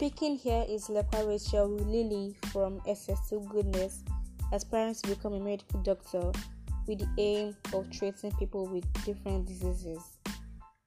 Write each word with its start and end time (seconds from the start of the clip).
Speaking 0.00 0.38
here 0.38 0.64
is 0.66 0.88
Lekwa 0.88 1.28
Rachel 1.28 1.68
Lily 1.68 2.34
from 2.50 2.80
SS2 2.88 3.46
Goodness, 3.50 4.02
aspiring 4.50 4.94
to 4.94 5.08
become 5.08 5.34
a 5.34 5.40
medical 5.40 5.78
doctor 5.82 6.32
with 6.86 7.00
the 7.00 7.08
aim 7.18 7.54
of 7.74 7.90
treating 7.90 8.32
people 8.38 8.66
with 8.66 8.90
different 9.04 9.44
diseases. 9.44 10.00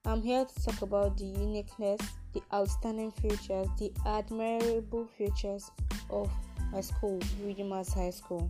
I'm 0.06 0.24
here 0.24 0.46
to 0.46 0.64
talk 0.64 0.82
about 0.82 1.16
the 1.20 1.26
uniqueness, 1.26 2.02
the 2.34 2.42
outstanding 2.52 3.12
features, 3.12 3.68
the 3.78 3.94
admirable 4.08 5.06
features 5.16 5.70
of 6.10 6.32
my 6.72 6.82
school, 6.82 7.20
Redeemers 7.46 7.94
High 7.94 8.10
School. 8.10 8.50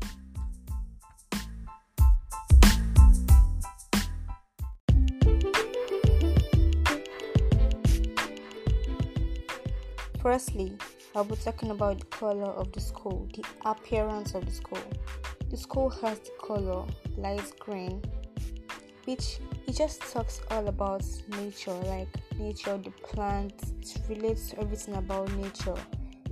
Firstly, 10.24 10.72
I'll 11.14 11.26
be 11.26 11.36
talking 11.36 11.72
about 11.72 12.00
the 12.00 12.06
color 12.06 12.50
of 12.52 12.72
the 12.72 12.80
school, 12.80 13.28
the 13.36 13.44
appearance 13.66 14.34
of 14.36 14.46
the 14.46 14.54
school. 14.54 14.80
The 15.52 15.58
school 15.58 15.90
has 15.90 16.18
the 16.20 16.32
color 16.42 16.86
light 17.18 17.52
green, 17.60 18.02
which 19.04 19.40
it 19.68 19.74
just 19.76 20.02
talks 20.14 20.40
all 20.50 20.66
about 20.70 21.04
nature, 21.28 21.74
like 21.74 22.08
nature, 22.40 22.78
the 22.78 22.92
plants. 23.04 23.74
It 23.82 24.00
relates 24.08 24.54
everything 24.58 24.96
about 24.96 25.30
nature. 25.34 25.76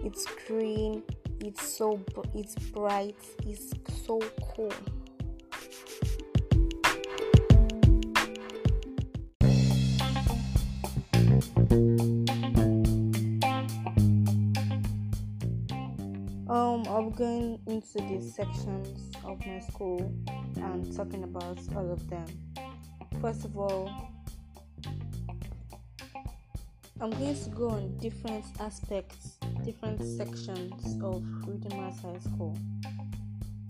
It's 0.06 0.26
green. 0.48 1.04
It's 1.42 1.62
so 1.62 2.00
it's 2.34 2.56
bright. 2.56 3.18
It's 3.46 3.74
so 4.06 4.22
cool. 4.56 4.72
Um, 16.52 16.84
I'm 16.90 17.12
going 17.12 17.62
into 17.66 18.00
the 18.00 18.22
sections 18.22 19.16
of 19.24 19.40
my 19.48 19.60
school 19.60 20.14
and 20.58 20.94
talking 20.94 21.24
about 21.24 21.58
all 21.78 21.90
of 21.90 22.10
them. 22.10 22.26
First 23.22 23.46
of 23.46 23.58
all, 23.58 23.90
I'm 27.00 27.10
going 27.12 27.42
to 27.42 27.50
go 27.52 27.70
on 27.70 27.98
different 28.00 28.44
aspects, 28.60 29.38
different 29.64 30.04
sections 30.04 31.02
of 31.02 31.24
Redeemers 31.48 32.02
High 32.02 32.20
School. 32.20 32.58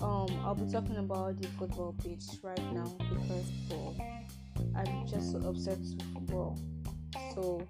Um, 0.01 0.41
I'll 0.43 0.55
be 0.55 0.71
talking 0.71 0.97
about 0.97 1.39
the 1.39 1.49
football 1.49 1.93
pitch 2.03 2.23
right 2.41 2.73
now 2.73 2.91
because 2.97 3.51
well, 3.69 3.95
I'm 4.75 5.05
just 5.05 5.33
so 5.33 5.37
obsessed 5.47 5.97
with 5.97 6.13
football. 6.15 6.57
So 7.35 7.61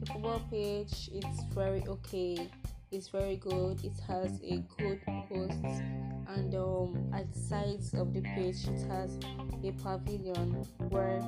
the 0.00 0.06
football 0.12 0.42
pitch 0.50 1.08
is 1.14 1.24
very 1.54 1.82
okay 1.88 2.50
is 2.92 3.08
very 3.08 3.36
good. 3.36 3.84
It 3.84 3.98
has 4.08 4.40
a 4.42 4.64
good 4.78 5.00
post, 5.28 5.62
and 6.28 6.54
um, 6.54 7.10
at 7.14 7.32
the 7.32 7.38
sides 7.38 7.94
of 7.94 8.12
the 8.12 8.20
pitch, 8.20 8.66
it 8.66 8.88
has 8.88 9.16
a 9.62 9.70
pavilion 9.72 10.66
where 10.88 11.20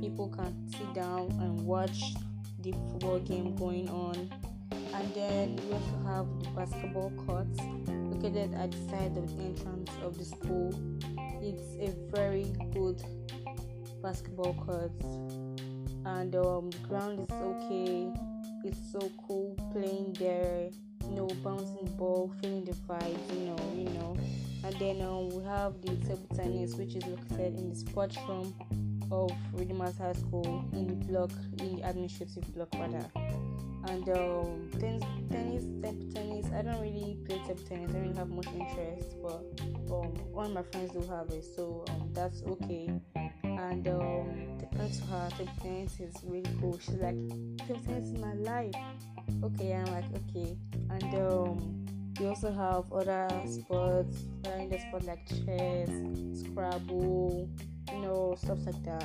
people 0.00 0.28
can 0.28 0.68
sit 0.70 0.92
down 0.94 1.30
and 1.40 1.60
watch 1.60 2.02
the 2.60 2.72
football 2.72 3.20
game 3.20 3.54
going 3.54 3.88
on. 3.88 4.30
And 4.72 5.14
then 5.14 5.56
we 5.56 5.72
also 5.72 6.02
have 6.06 6.26
the 6.42 6.50
basketball 6.50 7.10
court 7.26 7.46
located 8.10 8.54
at 8.54 8.72
the 8.72 8.88
side 8.88 9.16
of 9.16 9.36
the 9.36 9.44
entrance 9.44 9.90
of 10.02 10.18
the 10.18 10.24
school. 10.24 10.74
It's 11.40 11.76
a 11.80 11.94
very 12.10 12.52
good 12.72 13.00
basketball 14.02 14.54
court, 14.54 14.90
and 16.04 16.34
um, 16.34 16.70
the 16.70 16.78
ground 16.88 17.20
is 17.20 17.30
okay. 17.30 18.12
It's 18.64 18.92
so 18.92 19.12
cool 19.28 19.54
playing 19.72 20.16
there 20.18 20.70
you 21.08 21.16
know, 21.16 21.26
bouncing 21.42 21.84
the 21.84 21.90
ball, 21.92 22.32
feeling 22.40 22.64
the 22.64 22.72
vibes, 22.72 23.34
you 23.34 23.46
know, 23.46 23.72
you 23.74 23.90
know. 23.98 24.16
And 24.64 24.74
then 24.76 25.00
um, 25.02 25.30
we 25.30 25.44
have 25.44 25.80
the 25.82 25.94
table 26.06 26.26
tennis, 26.34 26.74
which 26.74 26.94
is 26.94 27.04
located 27.06 27.58
in 27.58 27.70
the 27.70 27.76
sports 27.76 28.16
room 28.28 28.54
of 29.10 29.30
Redeemers 29.52 29.96
High 29.98 30.12
School 30.12 30.64
in 30.72 30.86
the 30.86 30.94
block, 30.94 31.30
in 31.58 31.76
the 31.76 31.88
administrative 31.88 32.54
block 32.54 32.68
rather. 32.74 33.04
And 33.88 34.08
um, 34.10 34.68
tennis, 34.78 35.02
tennis, 35.30 35.64
table 35.82 36.12
tennis. 36.12 36.46
I 36.52 36.62
don't 36.62 36.80
really 36.80 37.16
play 37.26 37.38
table 37.46 37.62
tennis. 37.66 37.90
I 37.90 37.92
don't 37.94 38.02
really 38.02 38.16
have 38.16 38.28
much 38.28 38.48
interest, 38.48 39.16
but 39.22 39.44
um, 39.90 40.14
one 40.32 40.46
of 40.46 40.52
my 40.52 40.62
friends 40.62 40.92
do 40.92 41.00
have 41.08 41.30
it, 41.30 41.44
so 41.56 41.84
um, 41.88 42.10
that's 42.12 42.42
okay. 42.42 42.90
And 43.44 43.88
um, 43.88 44.58
to 44.58 44.66
tennis 45.62 46.00
is 46.00 46.14
really 46.24 46.50
cool. 46.60 46.78
She's 46.78 46.96
like, 46.96 47.16
tennis 47.66 48.08
is 48.08 48.18
my 48.18 48.34
life. 48.34 48.74
Okay 49.44 49.72
i'm 49.72 49.84
like 49.86 50.04
okay. 50.14 50.56
And 50.90 51.14
um 51.14 51.86
we 52.18 52.26
also 52.26 52.50
have 52.50 52.92
other 52.92 53.28
sports 53.46 54.24
in 54.58 54.68
the 54.68 54.78
sport 54.78 55.04
like 55.04 55.24
chess 55.28 55.90
scrabble 56.40 57.48
you 57.92 57.98
know 58.00 58.34
stuff 58.38 58.58
like 58.66 58.82
that. 58.84 59.04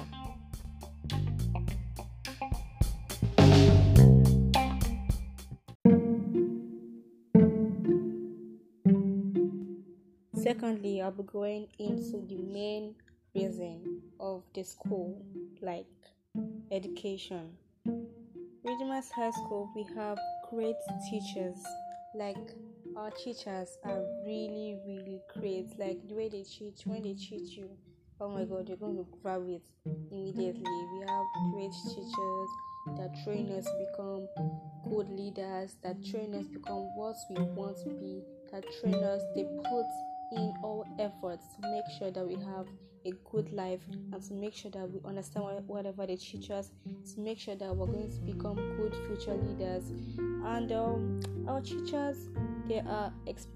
Secondly 10.36 11.02
i'll 11.02 11.12
be 11.12 11.24
going 11.24 11.68
into 11.80 12.26
the 12.28 12.38
main 12.38 12.96
reason 13.36 14.02
of 14.20 14.44
the 14.54 14.64
school 14.64 15.22
like 15.62 15.86
education 16.74 17.52
Redeemers 18.66 19.12
High 19.12 19.30
School, 19.32 19.70
we 19.76 19.86
have 19.96 20.18
great 20.50 20.76
teachers. 21.08 21.64
Like 22.16 22.38
our 22.98 23.12
teachers 23.12 23.78
are 23.84 24.02
really, 24.26 24.80
really 24.88 25.20
great. 25.38 25.78
Like 25.78 26.00
the 26.08 26.16
way 26.16 26.30
they 26.30 26.44
teach, 26.44 26.86
when 26.86 27.04
they 27.04 27.14
teach 27.14 27.58
you. 27.58 27.70
Oh 28.20 28.30
my 28.30 28.46
God, 28.46 28.68
you're 28.68 28.78
going 28.78 28.96
to 28.96 29.06
grab 29.22 29.44
it 29.48 29.62
immediately. 30.12 30.64
We 30.64 31.06
have 31.08 31.26
great 31.54 31.74
teachers 31.90 32.50
that 32.98 33.12
train 33.24 33.52
us 33.52 33.66
to 33.66 33.86
become 33.92 34.28
good 34.90 35.10
leaders. 35.10 35.76
That 35.84 36.04
train 36.06 36.34
us 36.34 36.48
to 36.48 36.60
become 36.60 36.88
what 36.96 37.16
we 37.30 37.36
want 37.44 37.78
to 37.84 37.90
be. 37.90 38.24
That 38.52 38.64
train 38.82 38.96
us. 38.96 39.22
They 39.36 39.44
put 39.44 39.86
in 40.32 40.54
all 40.64 40.86
efforts 40.98 41.46
to 41.56 41.70
make 41.70 41.86
sure 42.00 42.12
that 42.12 42.26
we 42.26 42.36
have 42.36 42.66
a 43.06 43.12
good 43.32 43.52
life 43.54 43.82
and 44.12 44.22
to 44.24 44.34
make 44.34 44.54
sure 44.54 44.72
that 44.72 44.90
we 44.90 45.00
understand 45.08 45.68
whatever 45.68 46.06
they 46.06 46.16
teach 46.16 46.50
us 46.52 46.72
to 47.14 47.20
make 47.20 47.40
sure 47.40 47.56
that 47.56 47.76
we're 47.76 47.86
going 47.86 48.10
to 48.10 48.20
become 48.22 48.56
good 48.78 48.96
future 49.08 49.36
leaders. 49.36 49.84
And 50.46 50.72
um, 50.72 51.22
our 51.48 51.62
teachers 51.62 52.30
they 52.68 52.80
are 52.80 53.12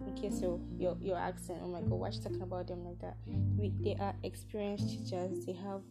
okay 0.10 0.30
so 0.30 0.60
you're, 0.78 0.98
you're 1.02 1.16
oh 1.18 1.68
my 1.68 1.80
god 1.80 1.92
why 1.92 2.10
you 2.10 2.22
talking 2.22 2.42
about 2.42 2.68
them 2.68 2.84
like 2.84 3.00
that? 3.00 3.18
We, 3.58 3.72
they 3.82 3.96
are 4.00 4.14
experienced 4.24 4.90
teachers. 4.90 5.46
They 5.46 5.54
have 5.54 5.82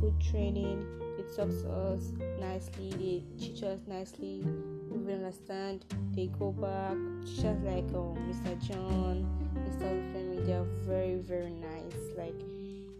good 0.00 0.20
training. 0.20 0.86
They 1.16 1.22
talk 1.34 1.48
to 1.48 1.70
us 1.70 2.12
nicely. 2.38 2.90
They 2.90 3.42
teach 3.42 3.62
us 3.62 3.80
nicely. 3.86 4.44
We 4.90 5.12
understand. 5.12 5.86
They 6.14 6.26
go 6.38 6.52
back. 6.52 6.96
Just 7.24 7.62
like 7.62 7.84
um, 7.94 8.16
mr 8.28 8.58
john 8.66 9.26
mr 9.54 9.88
Femi, 10.12 10.46
they 10.46 10.52
are 10.52 10.66
very 10.86 11.16
very 11.16 11.50
nice. 11.50 11.94
Like 12.16 12.34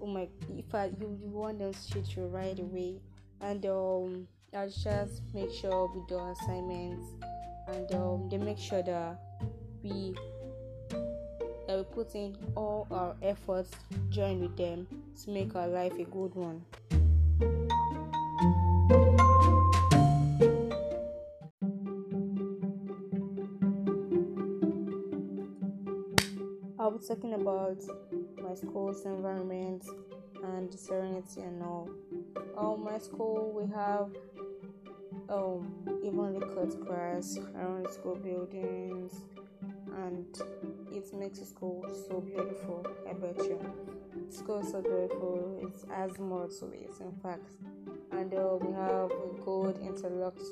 oh 0.00 0.06
my 0.06 0.28
if 0.56 0.75
I 0.75 0.86
you, 1.00 1.19
you 1.20 1.28
want 1.28 1.59
them 1.59 1.72
to 1.72 1.91
treat 1.91 2.16
you 2.16 2.26
right 2.26 2.59
away 2.59 3.00
and 3.41 3.64
um 3.66 4.28
I'll 4.54 4.69
just 4.69 5.22
make 5.34 5.53
sure 5.53 5.91
we 5.94 6.00
do 6.09 6.19
assignments 6.19 7.09
and 7.69 7.92
um 7.94 8.28
they 8.28 8.38
make 8.38 8.58
sure 8.58 8.82
that 8.82 9.19
we 9.82 10.14
that 11.66 11.76
we 11.76 11.84
put 11.84 12.14
in 12.14 12.37
all 12.54 12.87
our 12.91 13.14
efforts 13.22 13.70
join 14.08 14.41
with 14.41 14.56
them 14.56 14.87
to 15.22 15.31
make 15.31 15.54
our 15.54 15.69
life 15.69 15.92
a 15.98 16.04
good 16.04 16.34
one. 16.34 16.64
I'll 26.81 26.93
be 26.93 27.06
talking 27.06 27.34
about 27.34 27.82
my 28.48 28.54
school's 28.54 29.04
environment 29.04 29.84
and 30.42 30.72
serenity 30.72 31.42
and 31.42 31.62
all. 31.62 31.90
Um, 32.56 32.82
my 32.82 32.98
school 32.98 33.52
we 33.54 33.70
have 33.74 34.08
um 35.28 35.68
evenly 36.02 36.40
cut 36.40 36.80
grass 36.80 37.38
around 37.54 37.84
the 37.84 37.92
school 37.92 38.14
buildings, 38.14 39.12
and 39.96 40.26
it 40.90 41.12
makes 41.12 41.40
the 41.40 41.44
school 41.44 41.84
so 42.08 42.20
beautiful. 42.20 42.86
I 43.08 43.12
bet 43.12 43.36
you, 43.38 43.60
the 44.26 44.34
school 44.34 44.60
is 44.60 44.70
so 44.70 44.80
beautiful. 44.80 45.60
It 45.62 45.90
has 45.90 46.18
more 46.18 46.48
to 46.48 46.66
it, 46.72 46.94
in 47.00 47.12
fact. 47.22 47.50
And 48.12 48.32
uh, 48.32 48.56
we 48.60 48.72
have 48.72 49.10
a 49.10 49.44
good 49.44 49.78
interlocked 49.78 50.42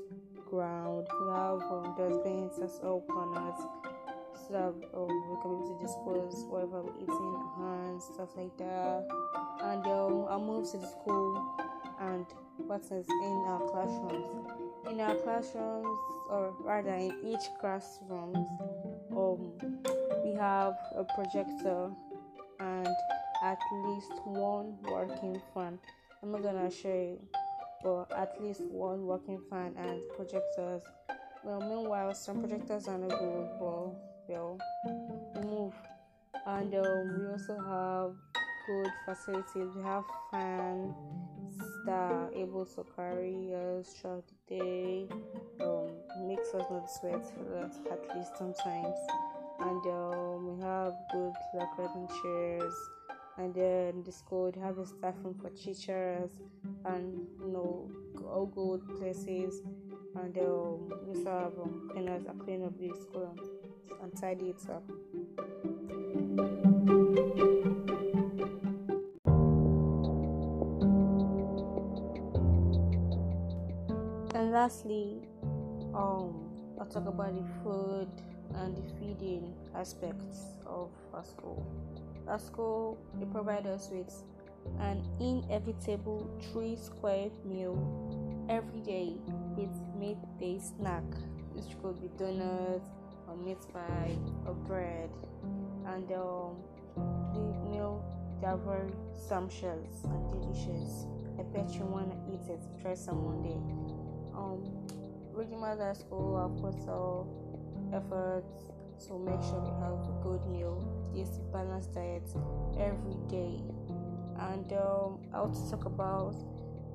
ground. 0.51 1.07
We 1.21 1.33
have 1.33 1.63
um, 1.73 1.95
dustbins 1.97 2.59
at 2.59 2.85
all 2.85 3.01
corners 3.09 3.86
um, 4.55 4.81
can 4.81 5.51
be 5.51 5.55
able 5.55 5.79
to 5.79 5.85
dispose 5.85 6.45
whatever 6.49 6.83
we're 6.83 6.97
eating, 7.03 7.49
hands, 7.59 8.05
stuff 8.13 8.31
like 8.37 8.57
that. 8.59 9.07
And 9.63 9.87
um, 9.87 10.27
I 10.29 10.39
moved 10.39 10.71
to 10.73 10.79
the 10.79 10.87
school 10.87 11.57
and 12.01 12.27
what 12.59 12.83
is 12.83 13.07
in 13.09 13.45
our 13.47 13.61
classrooms. 13.71 14.27
in 14.91 15.01
our 15.01 15.15
classrooms, 15.17 15.87
or 16.31 16.55
rather 16.61 16.95
in 16.95 17.13
each 17.25 17.47
classroom, 17.61 18.35
um, 19.17 19.53
we 20.25 20.35
have 20.35 20.75
a 20.95 21.05
projector 21.15 21.91
and 22.61 22.89
at 23.43 23.59
least 23.85 24.13
one 24.25 24.77
working 24.83 25.41
fan. 25.53 25.79
I'm 26.23 26.33
not 26.33 26.43
gonna 26.43 26.71
show 26.71 26.89
you, 26.89 27.21
but 27.83 28.11
at 28.17 28.43
least 28.43 28.63
one 28.63 29.07
working 29.07 29.41
fan 29.51 29.75
and 29.77 30.01
projectors. 30.17 30.83
Well, 31.45 31.61
meanwhile, 31.61 32.15
some 32.15 32.41
projectors 32.41 32.89
are 32.89 32.99
not 32.99 33.11
good, 33.19 33.49
but 33.61 34.16
well, 34.29 34.59
move. 35.43 35.75
And 36.47 36.75
um, 36.75 37.19
we 37.19 37.27
also 37.31 37.59
have 37.59 38.15
good 38.67 38.93
facilities. 39.05 39.75
We 39.75 39.83
have 39.83 40.05
fans 40.31 40.95
that 41.87 41.93
are 41.93 42.31
able 42.35 42.67
to 42.67 42.85
carry 42.95 43.55
us 43.55 43.95
throughout 43.95 44.25
the 44.27 44.57
day, 44.57 45.09
um, 45.61 45.89
makes 46.27 46.49
us 46.55 46.65
not 46.71 46.91
sweat 46.91 47.25
at 47.91 48.17
least 48.17 48.37
sometimes. 48.37 48.97
And 49.61 49.87
um, 49.87 50.59
we 50.59 50.63
have 50.63 50.95
good 51.13 51.33
recording 51.55 52.09
chairs. 52.23 52.75
And 53.39 53.55
then 53.55 54.03
the 54.03 54.13
school 54.13 54.51
they 54.51 54.61
have 54.61 54.79
a 54.79 54.87
staff 54.87 55.15
room 55.23 55.35
for 55.35 55.51
teachers 55.51 56.31
and 56.87 57.27
you 57.39 57.49
know 57.49 57.91
all 58.25 58.47
good 58.47 58.99
places. 58.99 59.61
And 60.15 60.37
um, 60.39 60.89
we 61.03 61.19
also 61.19 61.25
have 61.25 61.59
um, 61.59 61.91
cleaners 61.93 62.25
that 62.25 62.39
clean 62.39 62.65
up 62.65 62.79
the 62.79 62.89
school 62.95 63.37
and 64.03 64.17
tidy 64.21 64.51
it 64.51 64.71
up. 64.71 64.83
And 74.35 74.53
lastly, 74.53 75.23
um, 75.95 76.51
I'll 76.79 76.87
talk 76.87 77.07
about 77.07 77.35
the 77.35 77.45
food 77.63 78.09
and 78.55 78.77
the 78.77 78.83
feeding 78.99 79.55
aspects 79.75 80.55
of. 80.67 80.91
Our 82.29 82.41
school 82.41 82.99
they 83.21 83.27
provide 83.27 83.67
us 83.69 83.89
with 83.93 84.13
an 84.81 85.03
inevitable 85.21 86.29
three 86.51 86.77
square 86.77 87.31
meal 87.45 87.79
every 88.49 88.81
day 88.81 89.15
with 89.57 89.71
midday 89.97 90.59
snack, 90.59 91.05
which 91.55 91.81
could 91.81 92.01
be 92.01 92.09
donuts 92.19 92.91
or 93.37 93.45
meat 93.45 93.59
pie 93.73 94.17
or 94.47 94.55
bread, 94.55 95.11
and 95.87 96.11
um, 96.13 96.57
the 97.35 97.69
meal 97.69 98.05
they 98.41 98.47
are 98.47 98.59
very 98.59 98.93
sumptuous 99.29 100.05
and 100.05 100.33
delicious. 100.33 101.07
I 101.39 101.43
bet 101.43 101.73
you 101.75 101.85
wanna 101.85 102.17
eat 102.31 102.49
it. 102.51 102.61
Try 102.81 102.95
some 102.95 103.25
one 103.25 103.43
day. 103.43 103.57
Um, 104.37 104.63
Redeemers 105.33 105.81
High 105.81 105.93
School 105.93 106.37
have 106.37 106.57
put 106.61 106.89
our 106.89 107.27
efforts 107.93 108.73
to 109.07 109.19
make 109.19 109.41
sure 109.43 109.61
we 109.61 109.73
have 109.81 109.93
a 109.93 110.15
good 110.23 110.47
meal, 110.47 110.81
this 111.15 111.39
balanced 111.53 111.95
diet 111.95 112.29
every 112.79 113.17
day. 113.29 113.61
And 114.39 114.71
um, 114.73 115.21
I 115.33 115.41
want 115.41 115.55
to 115.55 115.71
talk 115.71 115.85
about 115.85 116.35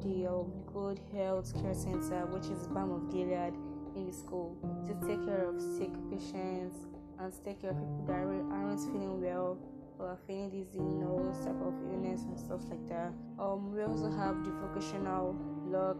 the 0.03 0.27
um, 0.27 0.51
Good 0.73 0.99
Health 1.13 1.53
Care 1.61 1.73
Center, 1.73 2.25
which 2.27 2.45
is 2.45 2.67
Balm 2.67 2.91
of 2.91 3.11
Gilead 3.11 3.53
in 3.95 4.05
the 4.05 4.13
school, 4.13 4.57
to 4.87 4.93
take 5.07 5.23
care 5.25 5.47
of 5.49 5.59
sick 5.59 5.91
patients 6.09 6.87
and 7.19 7.33
take 7.45 7.61
care 7.61 7.71
of 7.71 7.77
people 7.77 8.05
that 8.07 8.13
aren't 8.13 8.79
feeling 8.79 9.21
well 9.21 9.57
or 9.99 10.07
are 10.07 10.19
feeling 10.27 10.49
dizzy, 10.49 10.79
you 10.79 10.97
know, 10.97 11.33
type 11.43 11.61
of 11.61 11.73
illness 11.93 12.23
and 12.23 12.37
stuff 12.37 12.61
like 12.69 12.87
that. 12.89 13.13
Um, 13.37 13.73
we 13.73 13.83
also 13.83 14.09
have 14.11 14.43
the 14.43 14.51
vocational 14.51 15.33
block 15.67 15.97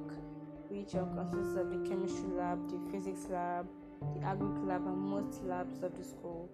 which 0.69 0.91
consists 0.91 1.55
of 1.57 1.69
the 1.69 1.87
chemistry 1.87 2.29
lab, 2.31 2.57
the 2.69 2.79
physics 2.91 3.27
lab, 3.29 3.67
the 4.15 4.21
agric 4.21 4.65
lab, 4.65 4.85
and 4.87 4.97
most 4.97 5.43
labs 5.43 5.83
of 5.83 5.95
the 5.97 6.03
school. 6.03 6.49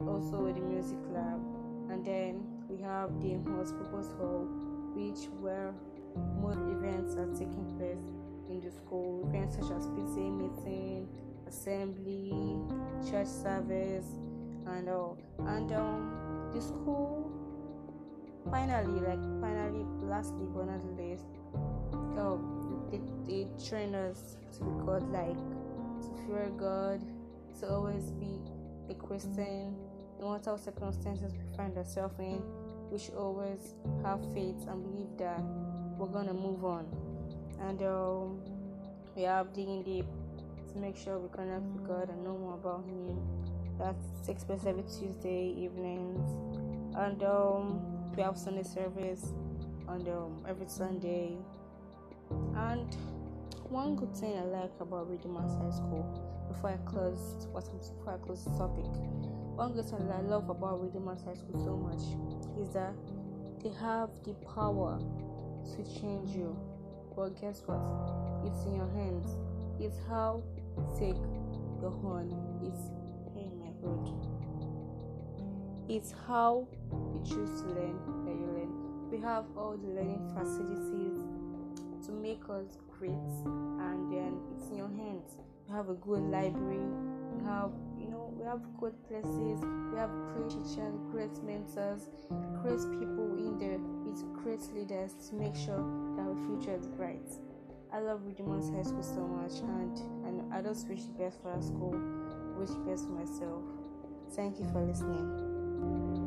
Also, 0.00 0.52
the 0.52 0.60
music 0.60 0.98
lab, 1.14 1.40
and 1.88 2.04
then 2.04 2.42
we 2.68 2.76
have 2.82 3.08
the 3.20 3.34
multi-purpose 3.48 4.10
hall, 4.18 4.48
which 4.94 5.30
where 5.40 5.72
most 6.40 6.58
events 6.58 7.14
are 7.14 7.30
taking 7.38 7.64
place 7.78 8.02
in 8.52 8.60
the 8.60 8.70
school. 8.70 9.28
Events 9.28 9.56
such 9.56 9.70
as 9.76 9.86
PTA 9.88 10.30
meeting, 10.30 11.08
assembly, 11.46 12.60
church 13.10 13.26
service, 13.26 14.06
and 14.66 14.88
all. 14.88 15.18
And 15.38 15.72
um, 15.72 16.50
the 16.54 16.60
school 16.60 17.30
finally, 18.50 19.00
like 19.00 19.22
finally, 19.40 19.86
lastly 20.02 20.46
but 20.54 20.66
not 20.66 20.84
least, 20.96 21.24
um, 22.18 22.88
they, 22.90 23.00
they 23.26 23.48
train 23.68 23.94
us 23.94 24.36
to 24.52 24.64
be 24.64 24.70
God-like, 24.84 25.36
to 25.36 26.08
fear 26.26 26.50
God, 26.56 27.02
to 27.60 27.68
always 27.68 28.10
be 28.12 28.40
a 28.90 28.94
Christian, 28.94 29.76
no 30.20 30.32
matter 30.32 30.52
what 30.52 30.60
circumstances 30.60 31.32
we 31.32 31.56
find 31.56 31.76
ourselves 31.76 32.18
in. 32.18 32.42
We 32.90 32.98
should 32.98 33.14
always 33.14 33.74
have 34.04 34.20
faith 34.34 34.66
and 34.68 34.82
believe 34.82 35.16
that 35.16 35.40
we're 35.96 36.08
gonna 36.08 36.34
move 36.34 36.64
on. 36.64 36.86
And 37.60 37.82
um, 37.82 38.40
we 39.14 39.22
have 39.22 39.52
digging 39.52 39.82
deep 39.82 40.06
to 40.72 40.78
make 40.78 40.96
sure 40.96 41.18
we 41.18 41.28
connect 41.28 41.62
with 41.62 41.86
God 41.86 42.08
and 42.08 42.24
know 42.24 42.36
more 42.36 42.54
about 42.54 42.84
Him. 42.84 43.20
That 43.78 43.96
takes 44.26 44.44
place 44.44 44.64
every 44.66 44.82
Tuesday 44.82 45.54
evenings, 45.56 46.30
and 46.94 47.22
um, 47.22 48.14
we 48.14 48.22
have 48.22 48.36
Sunday 48.36 48.62
service 48.62 49.32
on 49.88 50.06
um, 50.08 50.44
every 50.46 50.68
Sunday 50.68 51.36
and 52.54 52.96
one 53.68 53.96
good 53.96 54.14
thing 54.16 54.36
I 54.38 54.42
like 54.42 54.72
about 54.80 55.10
Redeemers 55.10 55.52
High 55.54 55.70
School, 55.70 56.04
before 56.48 56.70
I 56.70 56.76
close 56.90 57.46
what 57.52 57.64
before 57.96 58.14
I 58.14 58.18
close 58.18 58.44
the 58.44 58.50
topic, 58.50 58.84
one 59.56 59.72
good 59.72 59.86
thing 59.86 60.06
that 60.08 60.16
I 60.16 60.20
love 60.20 60.50
about 60.50 60.82
Redeemers 60.82 61.22
High 61.24 61.34
School 61.34 61.64
so 61.64 61.76
much 61.76 62.02
is 62.60 62.72
that 62.74 62.94
they 63.62 63.70
have 63.80 64.10
the 64.24 64.34
power 64.54 64.98
to 64.98 66.00
change 66.00 66.36
you. 66.36 66.56
But 67.16 67.40
guess 67.40 67.62
what? 67.66 67.80
It's 68.46 68.64
in 68.64 68.74
your 68.76 68.90
hands. 68.90 69.36
It's 69.78 69.98
how 70.08 70.42
take 70.98 71.20
the 71.80 71.90
horn. 71.90 72.32
It's 72.62 72.90
hey 73.34 73.50
my 73.58 73.72
god. 73.82 74.08
It's 75.88 76.14
how 76.26 76.68
you 76.90 77.22
choose 77.24 77.60
to 77.62 77.68
learn 77.68 77.98
that 78.24 78.34
you 78.34 78.46
learn. 78.46 79.10
We 79.10 79.18
have 79.18 79.44
all 79.56 79.76
the 79.76 79.88
learning 79.88 80.32
facilities 80.34 81.18
to 82.06 82.12
make 82.12 82.42
us 82.48 82.78
great 82.98 83.10
and 83.10 84.12
then 84.12 84.38
it's 84.56 84.68
in 84.70 84.76
your 84.76 84.88
hands 84.88 85.36
you 85.68 85.74
have 85.74 85.88
a 85.88 85.94
good 85.94 86.22
library 86.22 86.86
you 87.34 87.42
have 87.44 87.70
you 87.98 88.08
know 88.08 88.32
we 88.36 88.44
have 88.44 88.60
good 88.78 88.94
places 89.08 89.60
we 89.90 89.98
have 89.98 90.10
great 90.34 90.50
teachers 90.50 90.94
great 91.10 91.34
mentors 91.42 92.10
great 92.62 92.82
people 92.98 93.31
great 94.42 94.60
leaders 94.74 95.14
to 95.28 95.34
make 95.34 95.54
sure 95.54 95.82
that 96.16 96.22
our 96.22 96.36
future 96.46 96.74
is 96.74 96.86
bright. 96.86 97.28
I 97.92 98.00
love 98.00 98.24
redeemers 98.26 98.70
high 98.70 98.82
school 98.82 99.02
so 99.02 99.26
much 99.26 99.60
and 99.60 99.98
and 100.26 100.52
i 100.52 100.62
just 100.62 100.88
wish 100.88 101.02
the 101.02 101.12
best 101.12 101.40
for 101.42 101.50
our 101.50 101.62
school 101.62 101.94
wish 102.58 102.70
the 102.70 102.78
best 102.80 103.04
for 103.04 103.12
myself. 103.12 103.62
Thank 104.34 104.58
you 104.58 104.66
for 104.72 104.82
listening 104.82 106.21